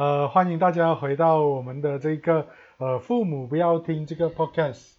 [0.00, 2.46] 呃，欢迎大家回到我们的这个
[2.78, 4.94] 呃父母不要听这个 podcast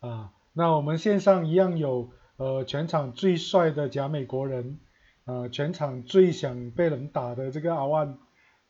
[0.00, 0.32] 啊。
[0.52, 4.78] 那我们线上一样有呃全场最帅的假美国人，
[5.24, 8.18] 呃全场最想被人打的这个阿万，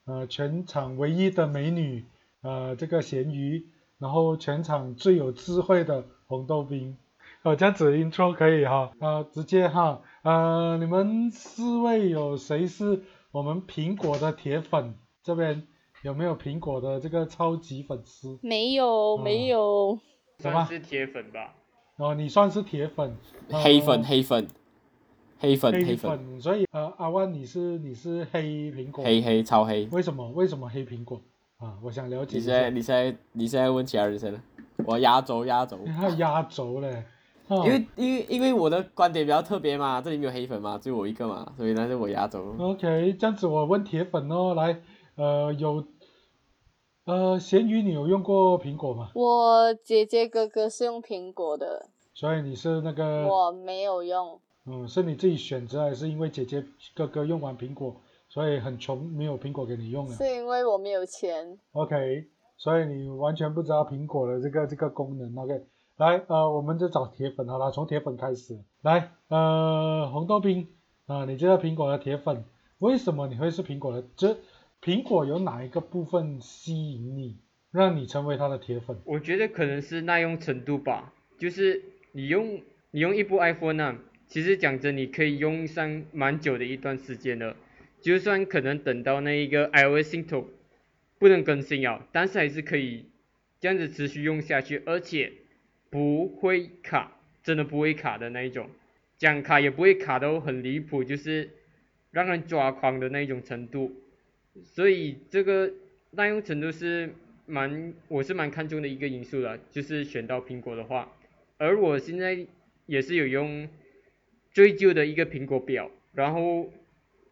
[0.04, 2.04] 呃全场唯一的美女
[2.42, 3.66] 呃这个咸鱼，
[3.98, 6.96] 然后全场最有智慧的红豆冰。
[7.42, 13.02] 呃，这样子 intro 可以哈，呃直接哈，呃你们四位有谁是
[13.32, 14.94] 我们苹果的铁粉？
[15.24, 15.68] 这边
[16.02, 18.36] 有没有苹果的这个超级粉丝？
[18.42, 19.98] 没有，没有。
[20.38, 21.54] 算是铁粉吧。
[21.96, 23.16] 哦，你算是铁粉。
[23.50, 24.48] 黑粉，黑粉，
[25.38, 26.40] 黑粉，黑粉。
[26.40, 29.04] 所以呃，阿万你是你是黑苹果。
[29.04, 29.86] 黑黑超黑。
[29.92, 30.28] 为什么？
[30.30, 31.20] 为什么黑苹果？
[31.58, 32.38] 啊，我想了解。
[32.38, 34.42] 你现在你现在你现在问其他人先了。
[34.84, 35.78] 我压轴压轴。
[35.86, 37.04] 还压轴嘞。
[37.48, 42.56] 因为因为因为我的观点比较特别嘛，这里没有黑粉嘛，只有我一个嘛，所以那是我压轴。
[42.58, 44.80] OK，这样子我问铁粉哦，来，
[45.22, 45.84] 呃有，
[47.04, 49.12] 呃咸鱼你有用过苹果吗？
[49.14, 51.86] 我姐姐哥哥是用苹果的。
[52.12, 53.28] 所以你是那个？
[53.28, 54.40] 我没有用。
[54.66, 57.94] 嗯，是你自己选择还是因为姐姐哥哥用完苹果，
[58.28, 60.12] 所以很穷没有苹果给你用了？
[60.16, 61.56] 是因为我没有钱。
[61.70, 65.32] OK，所以你完全不知道苹果的这个这个功能。
[65.36, 65.64] OK。
[65.98, 68.58] 来，呃，我们就找铁粉好了，从铁粉开始。
[68.80, 70.66] 来，呃，红豆冰，
[71.06, 72.44] 啊，你知道苹果的铁粉，
[72.78, 74.02] 为什么你会是苹果的？
[74.16, 74.36] 这
[74.82, 77.38] 苹果有哪一个部分吸引你，
[77.70, 78.98] 让你成为它的铁粉？
[79.04, 81.80] 我觉得可能是耐用程度吧，就是
[82.10, 87.54] 你用你用一部 iPhone 啊，其实讲真，你可以用上蛮久的一段时间的，
[88.00, 90.48] 就算可能等到那一个 iOS 系统
[91.20, 93.06] 不能更新啊，但是还是可以
[93.60, 95.32] 这样子持续用下去，而且。
[95.90, 98.70] 不会卡，真的不会卡的那一种，
[99.18, 101.50] 讲卡也不会卡到很离谱，就是
[102.10, 103.92] 让人抓狂的那一种程度。
[104.64, 105.72] 所以这个
[106.10, 107.10] 耐用程度是
[107.46, 111.12] 蛮，我是蛮看重的一个因素了，就是选到苹果的话。
[111.58, 112.46] 而我现在
[112.86, 113.68] 也是有用
[114.50, 116.70] 最旧的一个苹果表，然后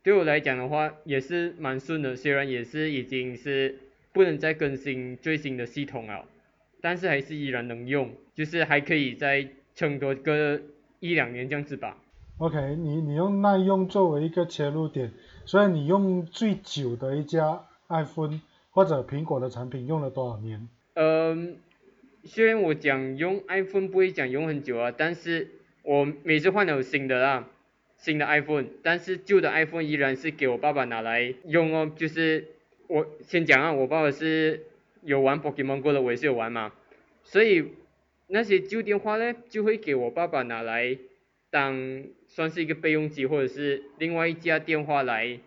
[0.03, 3.79] 对我来讲的话也是蛮顺的，虽然也是已经是
[4.13, 6.27] 不能再更新最新的系统了。
[6.83, 10.59] 但是还是依然能用，就是还可以再撑多个
[10.99, 11.99] 一两年这样子吧。
[12.39, 15.13] OK，你你用耐用作为一个切入点，
[15.45, 18.41] 所以你用最久的一家 iPhone
[18.71, 20.69] 或者苹果的产品用了多少年？
[20.95, 21.57] 嗯，
[22.25, 25.49] 虽然我讲用 iPhone 不会讲用很久啊，但是
[25.83, 27.49] 我每次换了新的啦，
[27.97, 31.91] 新的 iPhone，但是旧的 iPhone 依然是给我爸爸拿来用哦。
[31.97, 32.49] 就是
[32.87, 34.67] 我先讲啊，我爸爸是。
[35.03, 36.75] 有玩 Pokemon Go 的，我也是有玩嘛，
[37.23, 37.73] 所以
[38.27, 40.99] 那些旧电话呢，就会给我爸爸拿来
[41.51, 45.41] 当算是一个备用机，或者是另外一家电话来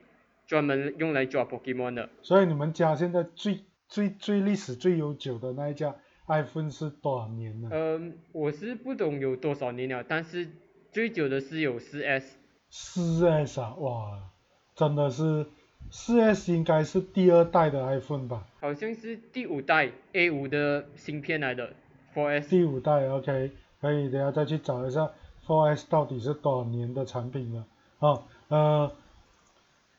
[0.46, 2.10] 专门用来抓 Pokemon 的。
[2.22, 5.96] 所以你们家现在最最最历史最悠久的那一家
[6.28, 7.70] iPhone 是多少年呢？
[7.72, 10.48] 嗯，我是不懂有多少年了，但是
[10.92, 12.24] 最久的是有 4S。
[12.72, 14.30] 4S 啊，哇，
[14.76, 15.46] 真的是。
[15.92, 18.48] 四 S 应该是第二代的 iPhone 吧？
[18.62, 21.74] 好像是第五代 A 五的芯片来的
[22.16, 22.50] ，Four S。
[22.50, 25.12] 第五代，OK，可以等下再去找一下
[25.46, 27.66] Four S 到底是多少年的产品了。
[28.00, 28.92] 哦，呃，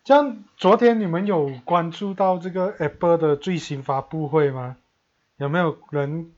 [0.03, 4.77] 这样昨天你们有关注到这个 Apple 的最新发布会吗？
[5.37, 6.33] 有没有人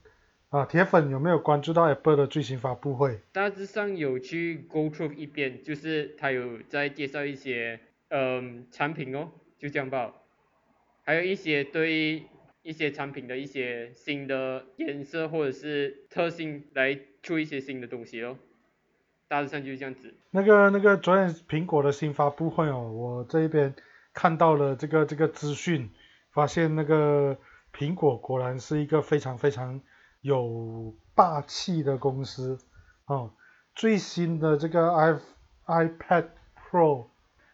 [0.49, 0.65] 啊？
[0.65, 3.19] 铁粉有没有关注到 Apple 的最新发布会？
[3.31, 7.79] 大致上有去 Go through 一遍，就是他有在介绍一些
[8.09, 9.29] 嗯产品哦。
[9.59, 10.13] 就这样吧，
[11.03, 12.25] 还有一些对
[12.61, 18.37] 一些产品的一些新的颜色或者是特性来出一些新的东西哦，
[19.27, 20.13] 大致上就是这样子。
[20.31, 23.75] 那个那个昨天苹果的新发布会哦，我这边
[24.13, 25.89] 看到了这个这个资讯，
[26.31, 27.37] 发现那个
[27.73, 29.81] 苹果果然是一个非常非常
[30.21, 32.57] 有霸气的公司
[33.05, 33.33] 哦，
[33.75, 35.19] 最新的这个 i
[35.65, 36.27] iPad
[36.69, 37.07] Pro。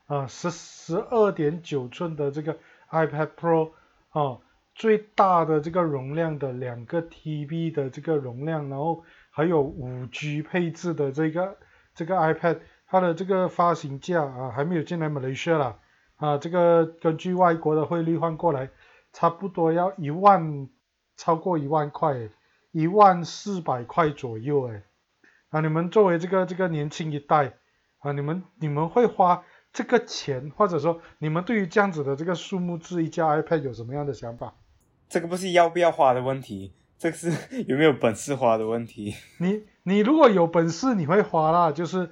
[0.06, 2.58] 啊，十十二点九寸的这个
[2.92, 3.72] iPad Pro
[4.10, 4.38] 啊，
[4.76, 11.58] 最大的这个容量的两个 TB 的这个容量，然后还有五 G 配置的这个
[11.96, 15.80] 这个 iPad，它的这个发行价啊还没有进来马来西亚啦，
[16.18, 18.70] 啊，这个根据外国的汇率换过来，
[19.12, 20.70] 差不多要一万，
[21.18, 22.30] 超过一万块，
[22.72, 24.84] 一万四百块左右哎，
[25.50, 27.54] 啊，你们作为这个这个年轻一代
[27.98, 29.44] 啊，你们你们会花？
[29.76, 34.54] 这个钱，或者说你们对于这样子的这个数目字一架 iPad 有什么样的想法？
[35.10, 37.30] 这个不是要不要花的问题，这个是
[37.68, 39.14] 有没有本事花的问题。
[39.40, 42.10] 你你如果有本事，你会花啦，就是，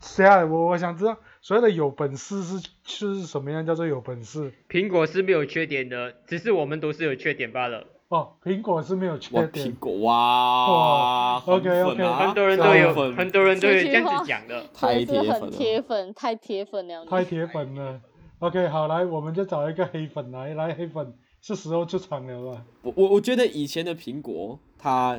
[0.00, 0.46] 谁啊？
[0.46, 4.50] 我我想知道，所谓的有本事是是什么样叫做有本事？
[4.66, 7.84] 苹果是没有缺点的，只是我们都是有缺点罢了。
[8.08, 9.72] 哦，苹果是没有缺点苹点。
[9.74, 14.64] 果哇，哇 OK，OK 粉啊很多人都有，很多人都有这样子讲的。
[14.72, 15.50] 太铁粉了。
[15.50, 17.04] 铁粉，太铁粉了。
[17.04, 18.00] 太铁粉了。
[18.38, 21.12] OK，好，来，我们就找一个黑粉来，来，黑粉
[21.54, 22.64] 是时候出场了？
[22.82, 25.18] 我我我觉得以前的苹果，它，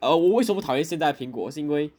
[0.00, 1.90] 呃，我为什么讨厌现在的苹果，是因为，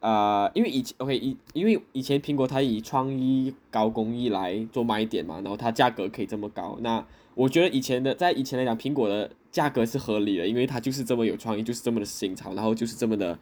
[0.00, 7.04] 呃，因为以前 OK 以因为以前苹果它以创意高工艺来做卖点嘛，然后它价格可以这么高，那
[7.34, 13.38] 我觉得以前的在以前来讲，苹果的价格是合理的，因为它就是这么有创意，就是这么的新潮，然后就是这么的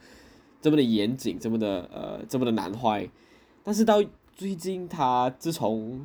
[0.61, 3.09] 这么的严谨，这么的呃这么的难坏，
[3.63, 4.03] 但是到
[4.35, 6.05] 最近它自从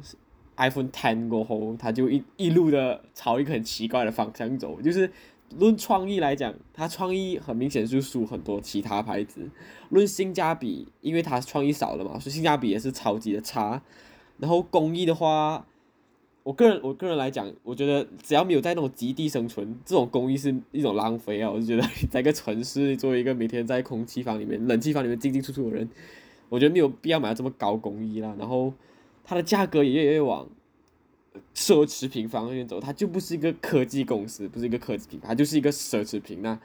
[0.59, 5.09] iPhone Ten 过后，它就一一路的朝一个很奇怪的方向走，就是
[5.57, 9.49] 论创意来讲，它创意很明显就输很多其他牌子。
[9.89, 13.81] 论性价比，因为它创意少了嘛，所以性价比也是超级的差。
[14.37, 15.65] 然后工艺的话，
[16.43, 21.49] 我个人我个人来讲，我觉得只要没有在那种极地生存，这种工艺是一种浪费啊！
[21.49, 25.89] 我就觉得在一个城市作为一个每天在空气房里面、冷气房里面进进出出的人，
[26.47, 28.35] 我觉得没有必要买到这么高工艺啦。
[28.37, 28.73] 然后
[29.29, 30.49] 它的价格也越来越往
[31.53, 36.41] 奢侈品方面走，它就不是一个科技公司，不是一个科技品牌，它就是一个奢侈品。
[36.41, 36.59] 那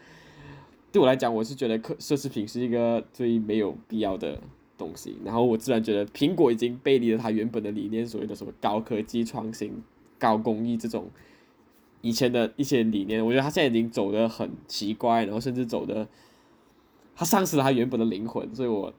[0.90, 4.40] 对我来讲，我是觉得奢奢侈品是一个最没有必要的
[4.78, 5.14] 东西。
[5.22, 9.82] 然后我自然觉得苹果已经背离了它原本的理念，所谓的什么高科技创新、
[10.18, 11.10] 高工艺这种
[12.00, 16.08] 以前的一些理念，我觉得它现在已经走得很奇怪，然后甚至走的，
[17.14, 18.94] 它丧失了它原本的灵魂，所以我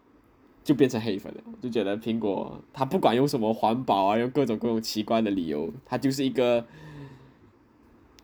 [0.65, 1.41] 就变成黑粉了。
[1.61, 6.65] 就觉得苹果它不管用什么环保啊，用各种各种奇怪的理由，它就是一个。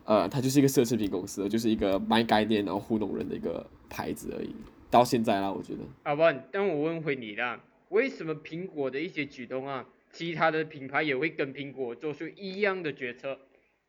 [0.04, 4.52] 呃，它就是一个奢侈品公司，就是一个卖概念然后糊弄人的一个牌子而已。
[4.90, 5.78] 到现在啦，我觉得。
[6.02, 7.60] 好吧，但我问回你啦，
[7.90, 13.38] 为什么苹果的一些举动啊，其他的品牌也会跟苹果做出一样的决策？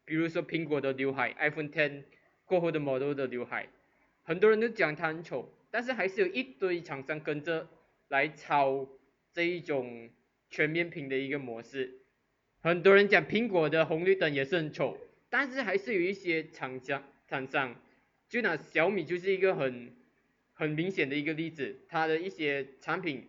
[0.05, 2.03] 比如说苹果的刘海，iPhone Ten
[2.45, 3.67] 过后的 model 的刘海，
[4.21, 7.67] 很多人都讲它很丑，但是还是有一堆厂商跟着
[8.13, 8.87] 来抄
[9.33, 10.07] 这一种
[10.51, 12.01] 全面屏的一个模式。
[12.61, 14.95] 很多人讲苹果的红绿灯也是很丑，
[15.31, 17.75] 但是还是有一些厂家厂商，
[18.29, 19.91] 就拿小米就是一个很
[20.53, 23.25] 很明显的一个例子，它的一些产品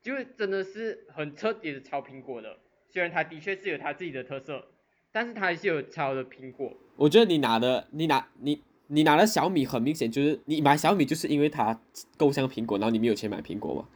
[0.00, 2.56] 就真的是很彻底的抄苹果的，
[2.88, 4.64] 虽然它的确是有它自己的特色，
[5.10, 6.72] 但是它还是有抄的苹果。
[6.94, 11.82] 我觉得你拿的，你拿你你拿的小米，很明显就是你买小米就是因为它
[12.16, 13.88] 够像苹果，然后你没有钱买苹果嘛，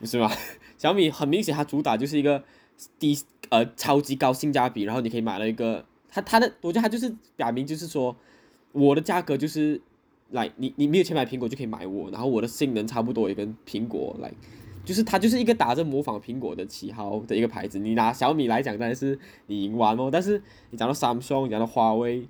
[0.00, 0.30] 不是吗？
[0.76, 2.42] 小米很明显它主打就是一个
[2.98, 3.16] 低
[3.50, 8.16] 呃超级高性价比，然后你可以买了一个它它的，我觉得它就是表明就是说
[8.72, 9.80] 我的价格就是
[10.30, 14.32] 来你你没有钱买苹果就可以买我，然后我的性能差不多也跟苹果来。
[14.82, 20.08] 就是它就是一个打着模仿苹果的旗号的一个牌子，你拿小米来讲，当然是你赢完哦。
[20.10, 22.26] 但是你讲到 Samsung，讲到华为，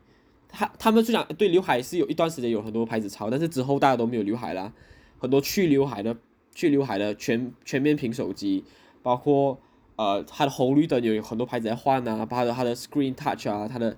[0.48, 4.72] 他他们就讲对刘海是有一段时间有很多牌子抄，但是之后大家都没有刘海啦，
[5.18, 6.14] 很多去刘海的
[6.54, 8.64] 去刘海的全全面屏手机，
[9.02, 9.58] 包括
[9.96, 13.96] 呃它的红绿灯有很多牌子在换啊，包括它的 Screen Touch 啊，它的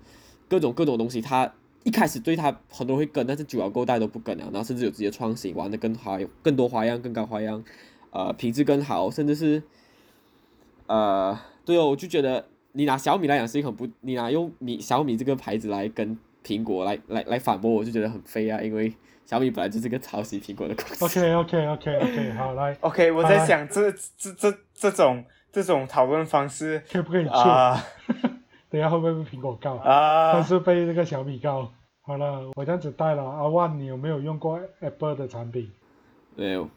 [0.48, 1.52] 各种各种东西，它
[1.84, 7.64] 一开始对它很多人会跟，但是久了过后大家都不跟了，然后甚至有自己的创新，玩的更好更多花样，更高花样，
[8.10, 9.62] 呃品质更好，甚至是
[10.86, 18.92] 呃对哦，我就觉得你拿小米来讲是一个很不，你拿用米小米这个牌子来跟苹果来来来反驳，我就觉得很飞啊，因为
[19.24, 21.04] 小米本来就是个抄袭苹果的公司。
[21.04, 27.32] OK OK OK OK， 好来，OK，我在想这这这这种这种讨论方式可不可以做？
[27.34, 27.82] 啊
[28.68, 29.76] 等下会不会被苹果告？
[29.76, 31.72] 啊但是被这个小米告。
[32.04, 33.22] 好了，我这样子带了。
[33.22, 35.70] 阿万，你有没有用过 Apple 的产品？
[36.34, 36.68] 没有，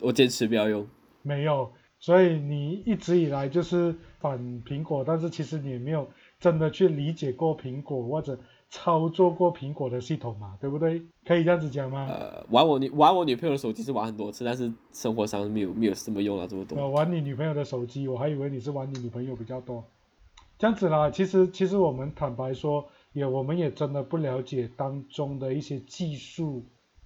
[0.00, 0.84] 我坚持不要用。
[1.22, 6.10] 没有，所以你一直以来就是反苹果，但是其实你也没有
[6.40, 8.36] 真的去理解过苹果或者
[8.68, 11.02] 操作过苹果的系统嘛，对不对？
[11.24, 12.06] 可以这样子讲吗？
[12.08, 16.76] 呃，玩我女玩我女朋友的手机是玩很多次，但是生活上没有没有这么用了这么多。
[16.76, 19.84] 呃，玩你女朋友的手机，我还以为你是玩你女朋友比较多。
[20.58, 26.64] 这样子啦，其实其实我们坦白说，也我们也真的不了解当中的一些技术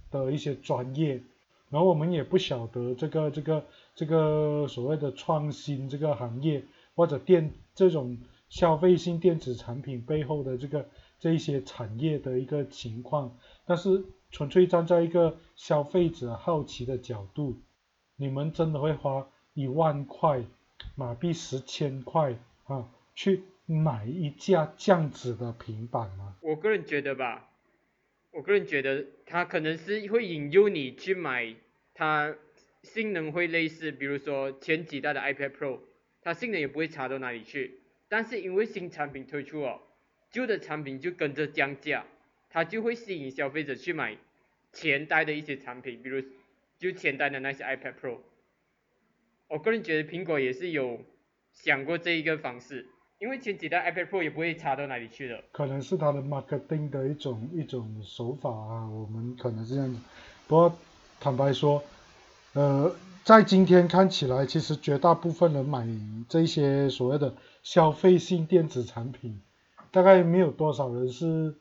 [0.09, 1.21] 的一些专业，
[1.69, 6.63] 然后我们也不晓得这个这个这个所谓的创新这个行业
[6.95, 8.17] 或者电这种
[8.49, 10.85] 消费性电子产品背后的这个
[11.21, 17.61] 这一些产业的一个情况，但是纯粹站在一个消费者好奇的角度，
[18.15, 20.43] 你们真的会花一万块
[20.95, 22.35] 马币十千块
[22.65, 26.35] 啊去买一架这样子的平板吗？
[26.41, 27.51] 我个人觉得吧，
[28.31, 31.55] 我个人觉得它可能是会引诱你去买
[31.93, 32.35] 它
[32.81, 35.79] 性能会类似，比如说前几代的 iPad Pro，
[36.23, 37.79] 它性能也不会差到哪里去。
[38.09, 39.79] 但是因为新产品推出哦，
[40.31, 42.05] 旧的产品就跟着降价，
[42.49, 44.17] 它就会吸引消费者去买
[44.73, 46.23] 前代的一些产品，比如
[46.79, 48.17] 就前代的那些 iPad Pro。
[49.47, 51.01] 我个人觉得苹果也是有
[51.53, 52.87] 想过这一个方式，
[53.19, 55.43] 因为前几代 iPad Pro 也不会差到哪里去的。
[55.51, 59.99] 可能是它的 marketing 的一种一种手法啊，我们可能是这样子。
[60.47, 60.77] 不过
[61.19, 61.83] 坦白说，
[62.53, 62.95] 呃，
[63.25, 65.85] 在今天看起来，其实绝大部分人买
[66.29, 69.41] 这些所谓的消费性电子产品，
[69.91, 71.55] 大概没有多少人是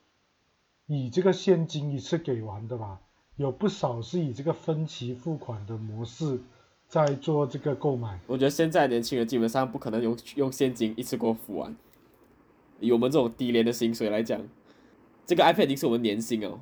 [0.87, 3.01] 以这个现金一次给完的吧？
[3.37, 6.39] 有不少是以这个分期付款的模式
[6.87, 8.21] 在做这个购买。
[8.27, 11.75] 我觉得现在年轻人基本上不可能用用现金一次过付完。
[12.81, 14.41] 以我们这种低廉的薪水来讲，
[15.25, 16.61] 这个 iPad 已经是我们年薪哦，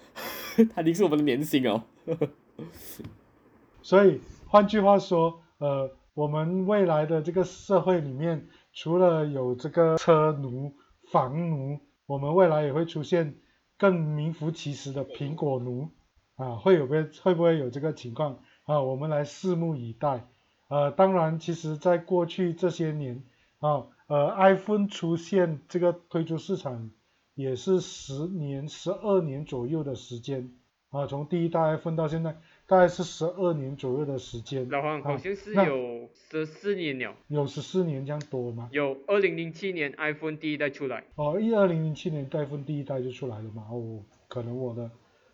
[0.74, 1.82] 它已经是我们的年薪哦。
[3.82, 10.72] 所以换句话说，呃，我们未来的这个社会里面，除了有这个车奴、
[11.10, 13.36] 房奴，我们未来也会出现
[13.76, 15.90] 更名副其实的苹果奴
[16.36, 18.80] 啊，会有没会不会有这个情况啊？
[18.82, 20.26] 我们来拭目以待。
[20.68, 23.24] 呃，当然，其实在过去这些年
[23.58, 26.90] 啊，呃，iPhone 出现这个推出市场
[27.34, 30.52] 也是十年、十二年左右的时间
[30.90, 32.36] 啊，从第一代 iPhone 到现在。
[32.68, 34.68] 大概是十二年左右的时间。
[34.68, 37.14] 老黄好像是有十四年了。
[37.28, 38.68] 有十四年这样多吗？
[38.72, 41.02] 有，二零零七年 iPhone 第一代出来。
[41.14, 43.64] 哦，一二零零七年 iPhone 第一代就出来了嘛？
[43.70, 44.90] 哦，可能我的，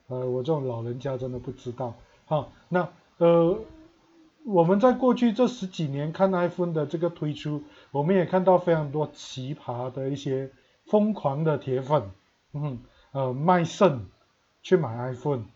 [0.07, 1.97] 呃，我这种老人家真的不知道。
[2.27, 2.89] 好，那
[3.19, 3.59] 呃，
[4.45, 10.53] 我们在过去这十几年看 iPhone 的这个推出，我们也看到非常多奇葩的一些
[10.87, 12.11] 疯狂的铁粉，
[12.53, 12.79] 嗯，
[13.11, 14.07] 呃，卖肾
[14.63, 15.47] 去买 iPhone。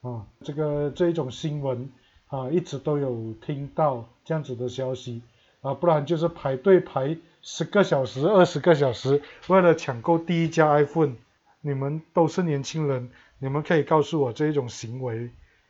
[0.00, 1.90] 啊，这个这一种新闻
[2.26, 5.22] 啊，一直都有听到这样子的消息
[5.60, 11.14] 啊，不然就是排队排十个小时、二十个小时，为了抢购第一家 iPhone。
[11.60, 15.28] 你们都是年轻人，你们可以告诉我这一种行为，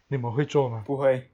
[0.08, 0.84] 你们会做吗？
[0.86, 1.24] 不会，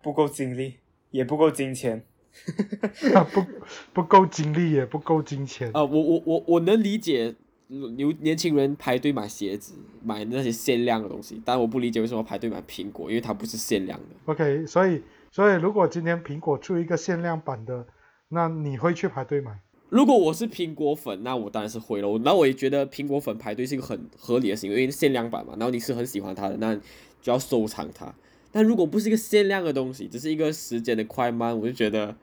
[0.00, 0.76] 不够精力，
[1.10, 2.02] 也不够金钱。
[3.30, 3.44] 不
[3.92, 5.70] 不够精力，也不够金钱。
[5.74, 7.34] 啊，我我我我能理解。
[7.68, 14.06] 有年轻人排队买鞋子，买那些限量的东西，但我不理解为什么排队买苹果，因为它不是限量的。
[14.24, 17.86] OK，所以所以如果今天苹果出一个限量版的，
[18.30, 19.58] 那你会去排队买？
[19.90, 22.18] 如果我是苹果粉，那我当然是会了。
[22.24, 26.74] 那我也觉得苹果粉排队是一个很合理的行为，因为限量版嘛，然后你是很喜欢它的，那
[27.20, 28.14] 就要收藏它。
[28.50, 32.16] 但如果不是一个限量的东西，只是一个时间的快慢，我就觉得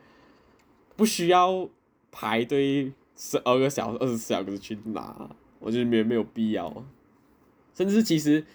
[0.95, 1.69] 不需要
[2.11, 2.91] 排队。
[3.15, 5.29] 十二个小时、二十四小时去拿，
[5.59, 6.85] 我觉得没没有必要。
[7.73, 8.45] 甚至其实，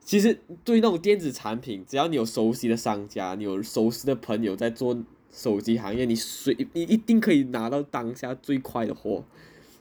[0.00, 4.96] 其实对于那种电子产品，只要你有熟悉的商家，你有熟悉的朋友在做
[5.30, 9.24] 手机行业，你随你一定可以拿到当下最快的货。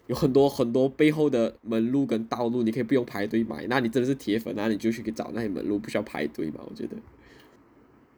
[0.08, 3.68] 有很多很多背后的门路跟道路，你可以不用排队买。
[3.68, 6.62] 那你真的是铁粉，那你就去找那些门路，不需要排队嘛？
[6.66, 6.96] 我觉得。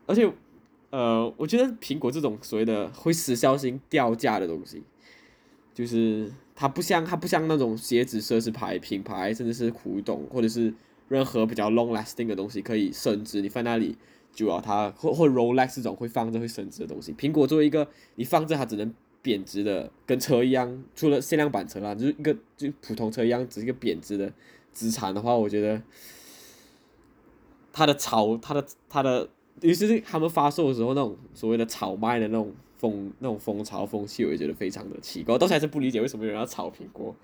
[0.06, 0.32] 而且，
[0.92, 4.84] 呃，我觉得苹果这种所谓的会时效性掉价的东西。
[5.74, 10.74] 就是它不像它不像那种鞋子奢侈牌品牌，甚至是古董或者是
[11.08, 13.96] 任何比较 long lasting 的东西可以升值，你放那里
[14.34, 17.14] 就要它或或 Rolex 这种会放着会升值的东西。
[17.14, 24.32] 苹果作为一个你放着它只能贬值的，跟车一样，除了限量版车啦，就是一个就普通车一样，只是一个贬值的
[24.72, 25.82] 资产的话，我觉得
[27.72, 29.30] 它的炒它的它的，
[29.62, 32.54] 尤其是他们发售的时候那种所谓的炒卖的那种。
[32.80, 37.16] 风那种风潮风气，我也觉得非常的奇怪，到现在是不理解为什么有人要炒苹果。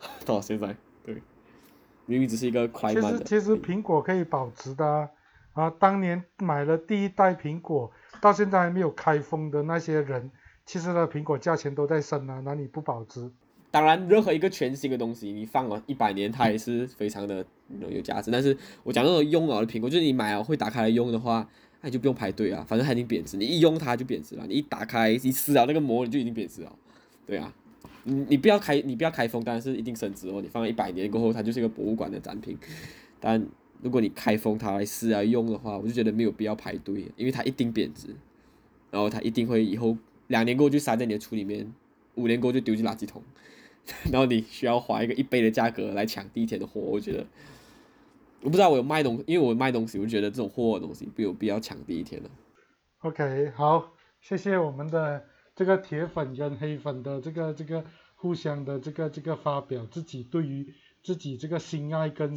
[0.24, 1.14] 到现在，对，
[2.06, 3.18] 明明只是一个快慢的。
[3.18, 5.10] 其实其实苹果可以保值的
[5.52, 10.30] 啊，当年买了第一代苹果，到现在还没有开封的那些人，
[10.64, 13.30] 其实呢苹果价钱都在升啊，哪里不保值？
[13.70, 17.44] 当然，任何一个全新的东西，你放了一百年，它也是非常的
[17.90, 18.30] 有价值。
[18.30, 21.46] 但是我讲那种用了的苹果，就是你买了会打开来用的话。
[21.82, 24.46] 那你就不用排队啊，反正它已经贬值，你一用它就贬值了。
[24.46, 26.76] 你一打开一撕啊那个膜，你就已经贬值了。
[27.26, 27.52] 对啊，
[28.04, 30.42] 你你不要开，你不要开封，当然是一定升值哦。
[30.42, 32.58] 你放了一百年过后，它就是一个博物馆的展品。
[33.18, 33.42] 但
[33.80, 38.08] 如果你开封它来撕啊用的话，我就觉得没有必要排队，因为它一定贬值，
[38.90, 39.96] 然后它一定会以后
[40.26, 41.72] 两年过后就塞在你的橱里面，
[42.16, 43.22] 五年过后就丢进垃圾桶，
[44.12, 47.26] 然后你需要花一个一倍的价格来抢第一天的货，我觉得。
[48.42, 52.30] 我不知道我有卖东西，因为我卖东西，我就觉得这种货的东西没有必要抢第一天了。
[53.00, 62.34] OK，好，谢谢我们的这个铁粉跟黑粉的这个这个互相的这个这个发表自己对于自己这个心爱跟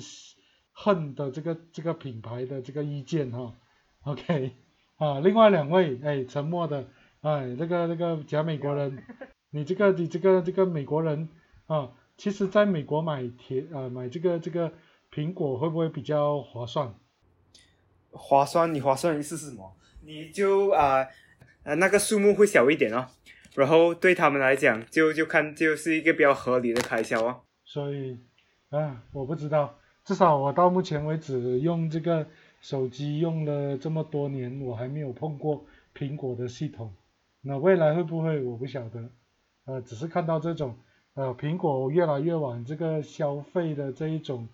[0.72, 3.56] 恨的这个这个品牌的这个意见哈。
[4.04, 4.52] OK，
[4.98, 6.88] 啊，另外两位哎沉默的
[7.22, 9.04] 哎这个这个假美国人，
[9.52, 11.30] 你这个你这个这个美国人
[11.68, 14.74] 啊，其实在美国买铁呃买这个这个
[15.14, 16.96] 苹果会不会比较划算？
[18.10, 19.76] 划算，你划算的意思是什么？
[20.02, 21.08] 你就啊
[21.64, 23.08] 呃那个数目会小一点哦，
[23.56, 27.42] 然后对他们来讲，就就看就是一个比较合理的开销哦。
[27.64, 28.18] 所以
[28.70, 32.28] 啊我不知道，至少我到目前为止用这个
[32.60, 35.66] 手机用了这么多年，我还没有碰过
[35.96, 36.92] 苹果的系统。
[37.42, 39.10] 那未来会不会我不晓得，
[39.66, 40.78] 呃，只是看到这种
[41.14, 44.48] 呃苹果越来越往这个消费的这一种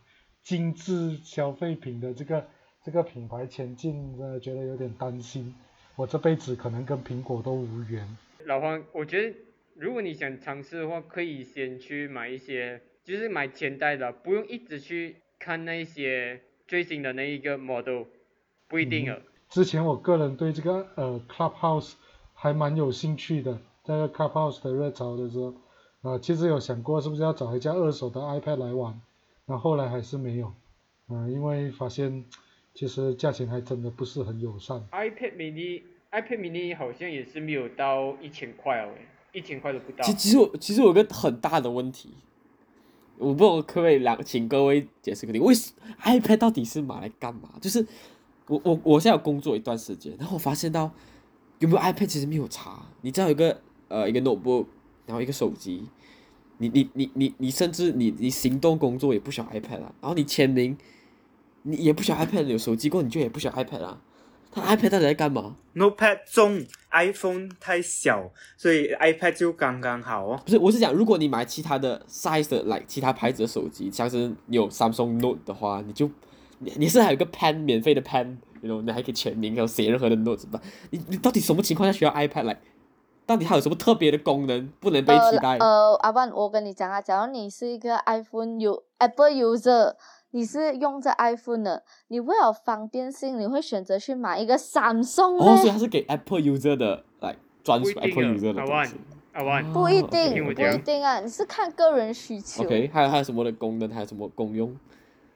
[0.44, 2.46] 精致消费品的这个
[2.84, 5.54] 这个品牌前进，呃，觉得有点担心。
[5.96, 8.18] 我这辈子可能跟苹果都无缘。
[8.46, 9.36] 老黄，我觉得
[9.76, 18.04] 如果你想尝试的话，可以先去买一些，就是买前代的，不用一直去看那些最新的那一个 model，
[18.68, 19.22] 不一定的。
[19.50, 21.94] 之前我个人对这个呃 Clubhouse
[22.34, 25.54] 还蛮有兴趣的，在这个 Clubhouse 的热潮的时候，
[26.02, 29.02] 啊、其实有想过是不是要找一架二手的 iPad 来玩，
[29.50, 30.54] 那后来还是没有，
[31.10, 32.24] 嗯、因为发现
[32.76, 34.78] 其实价钱还真的不是很友善。
[34.92, 38.90] iPad mini iPad mini 好像也是没有到一千块哦，
[39.34, 40.14] 一千块都不到其。
[40.14, 42.14] 其实我其实我有个很大的问题，
[43.18, 47.50] 我不知道可不可以两请各位解释个题，为什 iPad 到底是买来干嘛？
[47.60, 47.84] 就是
[48.46, 50.92] 我我我现在有工作一段时间，然后我发现到
[51.58, 54.68] 有没有 iPad 其实没有差，你知道有一个呃一个 notebook，
[55.08, 55.88] 然后一个手机，
[56.60, 60.78] 你你你你你甚至你你行动工作也不需要 iPad 了，然后你签名
[61.64, 64.02] 你也不需要 iPad，有手机过后你就也不需要 iPad 了。
[64.52, 70.42] 他 iPad 到底在干嘛？Notepad 重，iPhone 太小，所以 iPad 就刚刚好哦。
[70.44, 76.10] 不是，我是讲，如果你买其他的 size 的，like 其他牌子的手机，像是你有 Samsung Note 的话，你就
[76.58, 80.60] 你你是还有个 pen 免费的 pen，you know，你还可以签名，然后写任何的 notes 吧。
[80.90, 82.60] 你你到底什么情况下需要 iPad 来？
[83.30, 85.56] 到底它有什么特别的功能不能被替代？
[85.60, 89.94] 呃，阿万，我跟你讲啊，假如你是一个 iPhone 有 Apple user，
[90.32, 95.70] 你是用着 iPhone 的，你为了方便性，你会选择去买一个 Samsung 哦，所以？
[95.70, 102.64] 它是给 Apple user 的，like 专属不一 Apple 定 user 的，阿万的东西。，阿万，不一哦定，不一定啊，你是看个人需求。
[102.64, 103.88] OK，还有还有什么的功能？
[103.92, 104.76] 还有什么功用？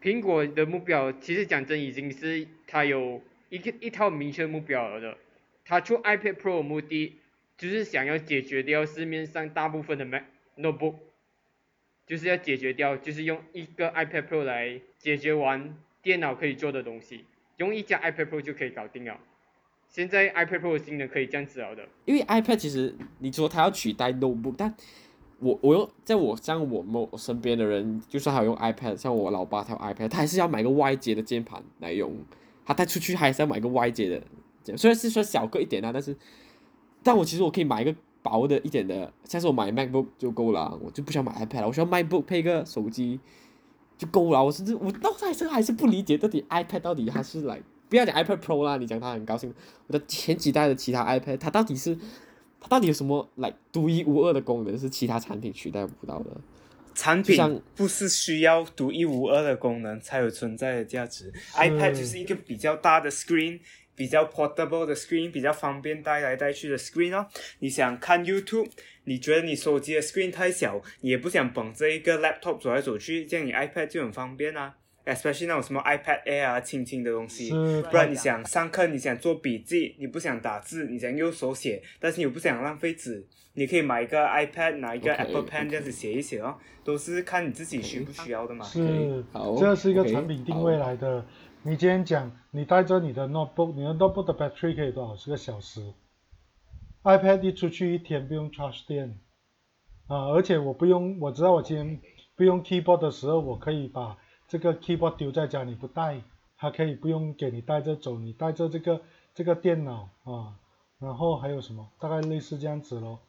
[0.02, 5.16] 苹果的目标其实讲真已经是它有一个一套明确目标了的。
[5.64, 7.20] 它出 iPad Pro 的目的
[7.58, 10.24] 就是想要解决掉市面上大部分的 Mac
[10.58, 10.96] notebook，
[12.06, 17.26] 就是要解决掉，就是用一个 iPad Pro 来解决完电脑可以做的东西，
[17.58, 19.18] 用一家 iPad Pro 就可以搞定了。
[19.88, 21.88] 现在 iPad Pro 的性能可以这样子了的。
[22.06, 24.74] 因为 iPad 其实你说它要取代 notebook，但
[25.40, 32.12] 我我用在我像我们我身边的人，就算他用 iPad，像我老爸他有 iPad，他还是要买个外接的键盘来用，
[32.66, 36.16] 他带出去还是要买个外接的，虽然是说小个一点啊，但是
[37.04, 43.20] 但我其实我可以买一个薄的一点的，像是我买 MacBook 就够了啊，我就不需要买 iPad 了，我需要 MacBook 配个手机
[43.98, 47.62] 就够了，我甚至我到现在还是不理解到底 iPad 到底它是来。
[47.90, 49.54] 不要讲 iPad Pro 啦，你讲它很高兴，
[49.86, 51.96] 我的前几代的其他 iPad，它到底是
[52.60, 56.32] 它到底有什么来独一无二的功能是其他产品取代不到的？
[56.96, 61.32] 产品不是需要独一无二的功能才有存在的价值。
[61.56, 63.60] iPad 就是一个比较大的 screen，
[63.96, 67.28] 比较 portable 的 screen，比较方便带来带去的 screen 哦。
[67.60, 68.70] 你想看 YouTube，
[69.06, 74.76] 你觉得你手机的 screen 太小，你也不想捧着一个 laptop 走来走去，这样你 iPad 就很方便啊。
[75.06, 77.50] especially 那种什么 iPad Air 啊，轻轻的东西。
[77.50, 83.22] 不然你想上课，你想做笔记，你不想打字，你想用手写，但是你又不想浪费纸，
[83.56, 88.64] 你可以买一个 iPad，拿一个 Apple Pen 这样子写一写哦，都是看你自己需不需要的嘛。
[88.64, 91.26] 是好，这是一个 OK，产品定位来的。
[91.66, 95.16] 你今天讲，你带着你的 notebook，你的 notebook 的 battery 可以多少？
[95.16, 95.94] 是个小时。
[97.04, 99.18] iPad 一出去一天不用 charge 电，
[100.08, 102.02] 啊，而且我不用，我知道我今天
[102.36, 106.22] 不用 keyboard 的时候，我可以把这个 keyboard 丢在家里不带，
[106.58, 109.00] 它可以不用给你带着走，你带着这个
[109.34, 110.60] 这个电脑啊，
[111.00, 111.88] 然后还有什么？
[111.98, 113.20] 大概类似这样子咯。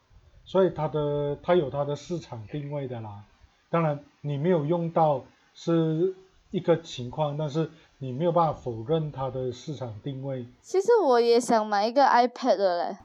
[0.45, 3.25] 所以它的它有它的市场定位的啦。
[3.71, 6.17] 当然你没有用到是
[6.51, 10.47] 一个情况，但是你没有办法否认它的市场定位。
[10.63, 12.97] 其实我也想买一个 iPad 的嘞。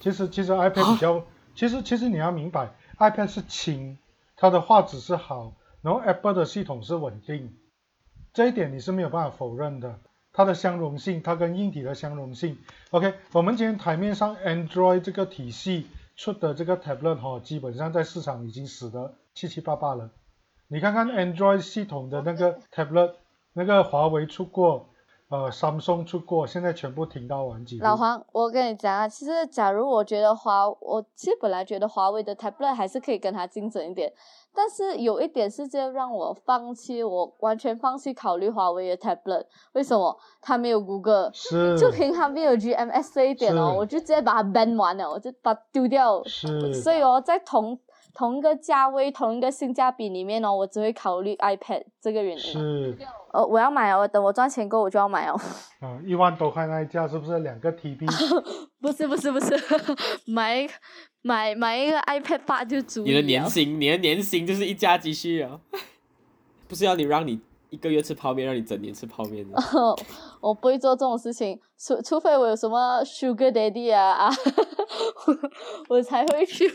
[0.00, 1.22] 其实其实 iPad 比较，
[1.54, 3.98] 其实其实你要明白，iPad 是轻，
[4.36, 7.56] 它的画质是好，然后 Apple 的系统是稳定，
[8.32, 9.98] 这一点你是没有办法否认的。
[10.32, 12.58] 它的相容性，它跟硬体的相容性。
[12.90, 20.10] OK，我们今天台面上 Android 这个体系出的这个 tablet 哈、基本上在市场已经死得七七八八了。
[20.68, 23.14] 你看看 Android 系统的那个 tablet，
[23.56, 24.86] 那个华为出过，
[25.30, 27.78] 呃，Samsung 出过，现在全部停到完结。
[27.80, 34.12] 老黄，我跟你讲啊，其实假如我觉得华，我其实本来觉得华为的 tablet 还是可以跟它竞争一点，
[34.54, 39.46] 但是有一点是就让我放弃，我完全放弃考虑华为的 tablet。
[39.72, 40.14] 为什么？
[40.42, 46.22] 它没有谷歌，是，就凭它没有 GMS 这一点哦，我就直接把它 ban 完了，我就把它丢掉。
[46.24, 47.80] 是，所以哦，在同
[48.16, 52.38] 同一个价位、同一个性价比里面哦，我只会考虑 iPad 这个原因。
[52.42, 52.96] 是，
[53.30, 55.38] 呃，我要买哦，等我赚钱够我就要买哦。
[55.82, 58.06] 嗯，一万多块那一架是不是两个 TB？
[58.80, 59.54] 不是不是不是，
[60.26, 60.70] 买一
[61.20, 65.60] 买买一个 iPad 八就足以你的年薪，你的年薪就是一家积蓄啊，
[66.66, 69.58] 不是要你让你一个月吃泡面，让你整年吃泡面的。
[70.40, 74.30] 我不会做这种事情，除除非我有什么 Sugar Daddy 啊啊，
[75.90, 76.72] 我才会去。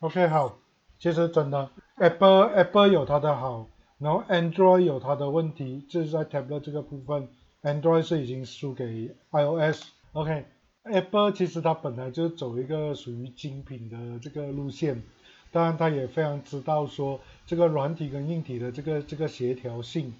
[0.00, 0.58] OK，好，
[1.02, 3.66] 其实真的，Apple Apple 有它的好，
[3.98, 7.26] 然后 Android 有它的问题，就是在 tablet 这个部分
[7.60, 9.82] ，Android 是已经输给 iOS。
[10.12, 15.02] OK，Apple 其实它本来就是走一个属于精品的这个路线，
[15.50, 20.14] 当然它也非常知道说这个软体跟硬体的这个这个协调性，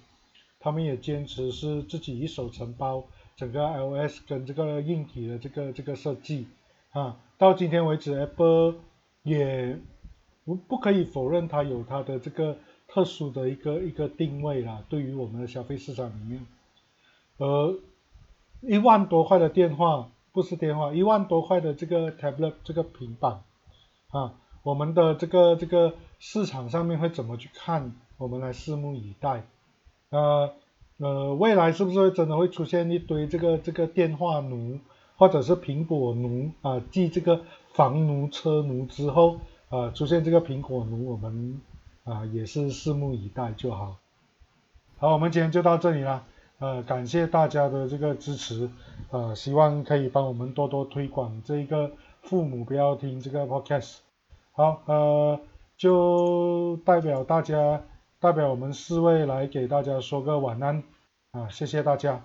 [0.59, 3.05] 他们也坚持是自己一手承包
[3.37, 6.45] 整个 iOS 跟这个硬体的这个这个设计
[6.91, 8.75] 啊，到今天为止，Apple
[9.23, 9.79] 也
[10.45, 16.45] 不不可以否认它有它的这个特殊的一个一个定位啦，对于我们的消费市场里面，
[17.37, 17.75] 呃，
[18.61, 23.43] 一万多块的电话不是电话，一万多块的这个 tablet 这个平板
[24.09, 27.95] 啊，我们的这个这个市场上面会怎么去看？
[28.17, 29.45] 我们来拭目以待。
[30.09, 30.53] 呃
[30.97, 34.79] 呃，未来是不是真的会出现一堆这个这个电话奴，
[35.17, 36.81] 或者是苹果奴啊？
[36.91, 37.41] 继这个
[37.73, 39.39] 房奴、车奴之后
[39.73, 41.59] 啊，出现这个苹果奴，我们
[42.03, 43.97] 啊也是拭目以待就好。
[44.99, 46.23] 好，我们今天就到这里了。
[46.59, 48.69] 呃，感谢大家的这个支持，
[49.09, 53.97] 呃，希望可以帮我们多多推广这一个父母不要听这个 podcast。
[54.51, 55.39] 好，呃，
[55.75, 57.81] 就代表大家，
[58.19, 60.83] 代表我们四位来给大家说个晚安
[61.31, 62.21] 啊，谢谢大家。